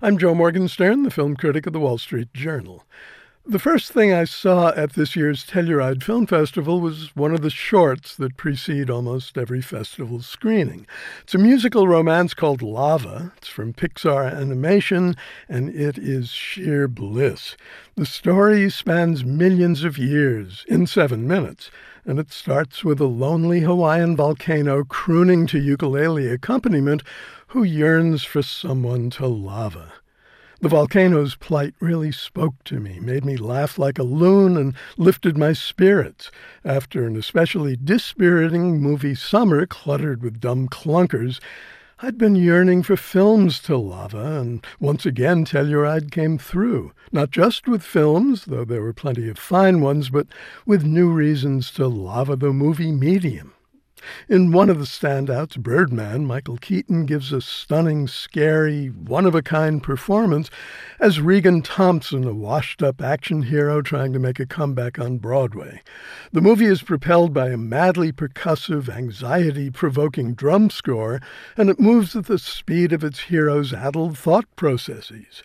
I'm 0.00 0.16
Joe 0.16 0.32
Morgenstern, 0.32 1.02
the 1.02 1.10
film 1.10 1.34
critic 1.34 1.66
of 1.66 1.72
the 1.72 1.80
Wall 1.80 1.98
Street 1.98 2.32
Journal. 2.32 2.84
The 3.44 3.58
first 3.58 3.90
thing 3.90 4.12
I 4.12 4.26
saw 4.26 4.68
at 4.76 4.92
this 4.92 5.16
year's 5.16 5.44
Telluride 5.44 6.04
Film 6.04 6.24
Festival 6.24 6.80
was 6.80 7.16
one 7.16 7.34
of 7.34 7.40
the 7.40 7.50
shorts 7.50 8.14
that 8.14 8.36
precede 8.36 8.90
almost 8.90 9.36
every 9.36 9.60
festival 9.60 10.22
screening. 10.22 10.86
It's 11.24 11.34
a 11.34 11.38
musical 11.38 11.88
romance 11.88 12.32
called 12.32 12.62
Lava. 12.62 13.32
It's 13.38 13.48
from 13.48 13.72
Pixar 13.72 14.32
Animation, 14.32 15.16
and 15.48 15.68
it 15.74 15.98
is 15.98 16.28
sheer 16.28 16.86
bliss. 16.86 17.56
The 17.96 18.06
story 18.06 18.70
spans 18.70 19.24
millions 19.24 19.82
of 19.82 19.98
years 19.98 20.64
in 20.68 20.86
seven 20.86 21.26
minutes, 21.26 21.72
and 22.04 22.20
it 22.20 22.30
starts 22.30 22.84
with 22.84 23.00
a 23.00 23.06
lonely 23.06 23.60
Hawaiian 23.60 24.14
volcano 24.14 24.84
crooning 24.84 25.48
to 25.48 25.58
ukulele 25.58 26.28
accompaniment 26.28 27.02
who 27.48 27.62
yearns 27.62 28.24
for 28.24 28.42
someone 28.42 29.08
to 29.08 29.26
lava. 29.26 29.92
The 30.60 30.68
volcano's 30.68 31.34
plight 31.34 31.74
really 31.80 32.12
spoke 32.12 32.62
to 32.64 32.80
me, 32.80 33.00
made 33.00 33.24
me 33.24 33.36
laugh 33.36 33.78
like 33.78 33.98
a 33.98 34.02
loon, 34.02 34.56
and 34.56 34.74
lifted 34.96 35.38
my 35.38 35.52
spirits. 35.52 36.30
After 36.64 37.06
an 37.06 37.16
especially 37.16 37.76
dispiriting 37.76 38.80
movie 38.80 39.14
summer 39.14 39.66
cluttered 39.66 40.22
with 40.22 40.40
dumb 40.40 40.68
clunkers, 40.68 41.40
I'd 42.00 42.18
been 42.18 42.36
yearning 42.36 42.82
for 42.82 42.96
films 42.96 43.60
to 43.60 43.76
lava, 43.76 44.40
and 44.40 44.66
once 44.78 45.06
again 45.06 45.44
Telluride 45.44 46.10
came 46.10 46.38
through. 46.38 46.92
Not 47.12 47.30
just 47.30 47.66
with 47.66 47.82
films, 47.82 48.44
though 48.44 48.64
there 48.64 48.82
were 48.82 48.92
plenty 48.92 49.28
of 49.28 49.38
fine 49.38 49.80
ones, 49.80 50.10
but 50.10 50.26
with 50.66 50.84
new 50.84 51.10
reasons 51.10 51.70
to 51.72 51.88
lava 51.88 52.36
the 52.36 52.52
movie 52.52 52.92
medium. 52.92 53.54
In 54.28 54.52
one 54.52 54.70
of 54.70 54.78
the 54.78 54.84
standouts, 54.84 55.58
Birdman, 55.58 56.26
Michael 56.26 56.56
Keaton 56.56 57.06
gives 57.06 57.32
a 57.32 57.40
stunning, 57.40 58.08
scary, 58.08 58.88
one 58.88 59.26
of 59.26 59.34
a 59.34 59.42
kind 59.42 59.82
performance 59.82 60.50
as 61.00 61.18
Riggan 61.18 61.62
Thomson, 61.62 62.24
a 62.24 62.34
washed 62.34 62.82
up 62.82 63.00
action 63.00 63.42
hero 63.42 63.82
trying 63.82 64.12
to 64.12 64.18
make 64.18 64.40
a 64.40 64.46
comeback 64.46 64.98
on 64.98 65.18
Broadway. 65.18 65.82
The 66.32 66.40
movie 66.40 66.66
is 66.66 66.82
propelled 66.82 67.32
by 67.32 67.50
a 67.50 67.56
madly 67.56 68.12
percussive, 68.12 68.88
anxiety 68.88 69.70
provoking 69.70 70.34
drum 70.34 70.70
score, 70.70 71.20
and 71.56 71.70
it 71.70 71.80
moves 71.80 72.14
at 72.14 72.26
the 72.26 72.38
speed 72.38 72.92
of 72.92 73.02
its 73.04 73.20
hero's 73.20 73.72
addled 73.72 74.18
thought 74.18 74.46
processes. 74.56 75.42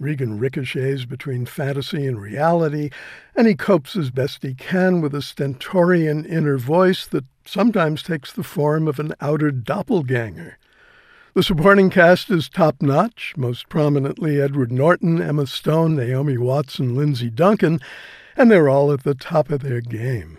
Riggan 0.00 0.40
ricochets 0.40 1.04
between 1.04 1.46
fantasy 1.46 2.06
and 2.06 2.20
reality, 2.20 2.90
and 3.36 3.46
he 3.46 3.54
copes 3.54 3.94
as 3.96 4.10
best 4.10 4.42
he 4.42 4.54
can 4.54 5.00
with 5.00 5.14
a 5.14 5.22
stentorian 5.22 6.24
inner 6.24 6.58
voice 6.58 7.06
that 7.06 7.24
sometimes 7.48 8.02
takes 8.02 8.32
the 8.32 8.42
form 8.42 8.88
of 8.88 8.98
an 8.98 9.14
outer 9.20 9.50
doppelganger. 9.50 10.58
The 11.34 11.42
supporting 11.42 11.90
cast 11.90 12.30
is 12.30 12.48
top 12.48 12.80
notch, 12.80 13.34
most 13.36 13.68
prominently 13.68 14.40
Edward 14.40 14.70
Norton, 14.70 15.20
Emma 15.20 15.46
Stone, 15.46 15.96
Naomi 15.96 16.38
Watts, 16.38 16.78
and 16.78 16.96
Lindsay 16.96 17.28
Duncan, 17.28 17.80
and 18.36 18.50
they're 18.50 18.68
all 18.68 18.92
at 18.92 19.02
the 19.02 19.14
top 19.14 19.50
of 19.50 19.62
their 19.62 19.80
game. 19.80 20.38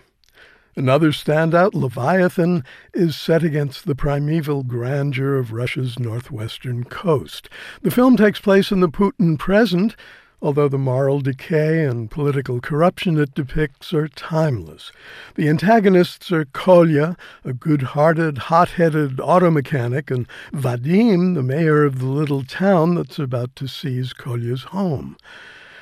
Another 0.77 1.11
standout, 1.11 1.73
Leviathan, 1.73 2.63
is 2.93 3.15
set 3.15 3.43
against 3.43 3.85
the 3.85 3.95
primeval 3.95 4.63
grandeur 4.63 5.37
of 5.37 5.53
Russia's 5.53 5.97
northwestern 5.97 6.83
coast. 6.83 7.49
The 7.81 7.91
film 7.91 8.17
takes 8.17 8.39
place 8.39 8.71
in 8.71 8.81
the 8.81 8.89
Putin 8.89 9.39
present, 9.39 9.95
although 10.41 10.67
the 10.67 10.78
moral 10.78 11.22
decay 11.22 11.86
and 11.86 12.11
political 12.11 12.59
corruption 12.59 13.17
it 13.17 13.33
depicts 13.33 13.94
are 13.94 14.08
timeless. 14.08 14.91
The 15.36 15.50
antagonists 15.50 16.31
are 16.31 16.45
Kolya, 16.45 17.16
a 17.44 17.53
good 17.53 17.81
hearted, 17.81 18.38
hot 18.38 18.69
headed 18.69 19.19
auto 19.19 19.50
mechanic, 19.50 20.11
and 20.11 20.28
Vadim, 20.53 21.36
the 21.36 21.44
mayor 21.44 21.83
of 21.83 22.00
the 22.00 22.08
little 22.08 22.44
town 22.44 22.95
that's 22.95 23.19
about 23.19 23.56
to 23.58 23.67
seize 23.67 24.13
Kolya's 24.13 24.63
home. 24.63 25.17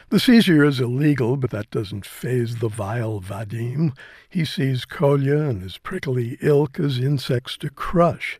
The 0.09 0.19
seizure 0.19 0.63
is 0.63 0.79
illegal, 0.79 1.37
but 1.37 1.49
that 1.49 1.71
doesn't 1.71 2.05
faze 2.05 2.57
the 2.57 2.69
vile 2.69 3.19
Vadim. 3.19 3.97
He 4.29 4.45
sees 4.45 4.85
Kolya 4.85 5.39
and 5.39 5.63
his 5.63 5.79
prickly 5.79 6.37
ilk 6.39 6.79
as 6.79 6.99
insects 6.99 7.57
to 7.57 7.71
crush. 7.71 8.39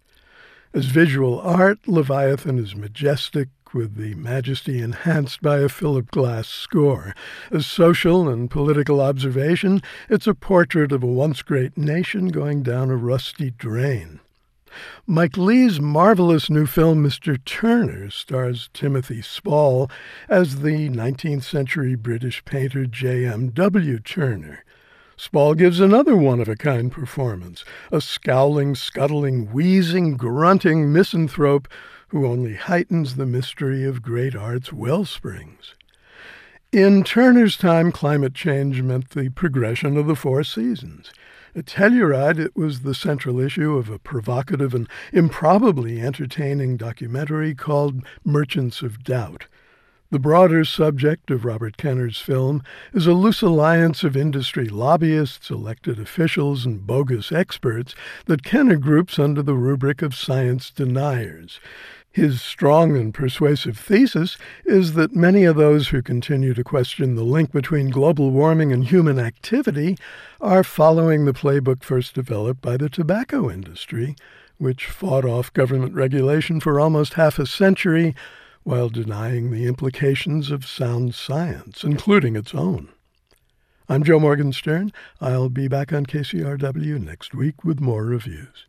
As 0.71 0.85
visual 0.85 1.39
art, 1.39 1.87
Leviathan 1.87 2.59
is 2.59 2.75
majestic, 2.75 3.49
with 3.73 3.95
the 3.95 4.15
majesty 4.15 4.81
enhanced 4.81 5.41
by 5.41 5.59
a 5.59 5.69
Philip 5.69 6.11
Glass 6.11 6.47
score. 6.47 7.13
A 7.51 7.61
social 7.61 8.29
and 8.29 8.49
political 8.49 9.01
observation, 9.01 9.81
it's 10.09 10.27
a 10.27 10.33
portrait 10.33 10.91
of 10.91 11.03
a 11.03 11.07
once 11.07 11.41
great 11.41 11.77
nation 11.77 12.29
going 12.29 12.63
down 12.63 12.89
a 12.89 12.95
rusty 12.95 13.51
drain. 13.51 14.19
Mike 15.05 15.37
Leigh's 15.37 15.79
marvelous 15.79 16.49
new 16.49 16.65
film, 16.65 17.03
Mr. 17.03 17.37
Turner, 17.45 18.09
stars 18.09 18.69
Timothy 18.73 19.21
Spall 19.21 19.89
as 20.27 20.61
the 20.61 20.89
19th 20.89 21.43
century 21.43 21.95
British 21.95 22.43
painter 22.45 22.85
J.M.W. 22.85 23.99
Turner. 23.99 24.63
Spall 25.15 25.53
gives 25.53 25.79
another 25.79 26.15
one 26.15 26.39
of 26.39 26.49
a 26.49 26.55
kind 26.55 26.91
performance, 26.91 27.63
a 27.91 28.01
scowling, 28.01 28.75
scuttling, 28.75 29.51
wheezing, 29.51 30.17
grunting 30.17 30.91
misanthrope 30.91 31.67
who 32.09 32.25
only 32.27 32.55
heightens 32.55 33.15
the 33.15 33.25
mystery 33.25 33.83
of 33.83 34.01
great 34.01 34.35
art's 34.35 34.71
well 34.71 35.05
springs. 35.05 35.75
In 36.71 37.03
Turner's 37.03 37.55
time, 37.55 37.91
climate 37.91 38.33
change 38.33 38.81
meant 38.81 39.11
the 39.11 39.29
progression 39.29 39.97
of 39.97 40.07
the 40.07 40.15
four 40.15 40.43
seasons. 40.43 41.11
At 41.55 41.67
Telluride, 41.67 42.39
it 42.39 42.55
was 42.55 42.81
the 42.81 42.95
central 42.95 43.39
issue 43.39 43.77
of 43.77 43.89
a 43.89 43.99
provocative 43.99 44.73
and 44.73 44.89
improbably 45.11 46.01
entertaining 46.01 46.77
documentary 46.77 47.53
called 47.53 48.03
Merchants 48.23 48.81
of 48.81 49.03
Doubt. 49.03 49.45
The 50.13 50.19
broader 50.19 50.63
subject 50.63 51.31
of 51.31 51.43
Robert 51.43 51.75
Kenner's 51.75 52.19
film 52.19 52.61
is 52.93 53.07
a 53.07 53.13
loose 53.13 53.41
alliance 53.41 54.03
of 54.03 54.15
industry 54.15 54.67
lobbyists, 54.67 55.49
elected 55.49 55.97
officials, 55.97 56.67
and 56.67 56.85
bogus 56.85 57.31
experts 57.31 57.95
that 58.27 58.43
Kenner 58.43 58.75
groups 58.75 59.17
under 59.17 59.41
the 59.41 59.55
rubric 59.55 60.03
of 60.03 60.13
science 60.13 60.69
deniers. 60.69 61.59
His 62.11 62.43
strong 62.43 62.95
and 62.95 63.11
persuasive 63.11 63.75
thesis 63.75 64.37
is 64.65 64.93
that 64.93 65.15
many 65.15 65.45
of 65.45 65.55
those 65.55 65.87
who 65.87 66.03
continue 66.03 66.53
to 66.53 66.63
question 66.63 67.15
the 67.15 67.23
link 67.23 67.51
between 67.51 67.89
global 67.89 68.29
warming 68.29 68.71
and 68.71 68.85
human 68.85 69.17
activity 69.17 69.97
are 70.39 70.63
following 70.63 71.25
the 71.25 71.33
playbook 71.33 71.81
first 71.81 72.13
developed 72.13 72.61
by 72.61 72.77
the 72.77 72.87
tobacco 72.87 73.49
industry, 73.49 74.15
which 74.59 74.85
fought 74.85 75.25
off 75.25 75.51
government 75.53 75.95
regulation 75.95 76.59
for 76.59 76.79
almost 76.79 77.15
half 77.15 77.39
a 77.39 77.47
century 77.47 78.13
while 78.63 78.89
denying 78.89 79.51
the 79.51 79.65
implications 79.65 80.51
of 80.51 80.65
sound 80.65 81.15
science, 81.15 81.83
including 81.83 82.35
its 82.35 82.55
own. 82.55 82.89
I'm 83.89 84.03
Joe 84.03 84.19
Morgenstern. 84.19 84.91
I'll 85.19 85.49
be 85.49 85.67
back 85.67 85.91
on 85.91 86.05
KCRW 86.05 87.01
next 87.01 87.33
week 87.35 87.63
with 87.63 87.79
more 87.79 88.05
reviews. 88.05 88.67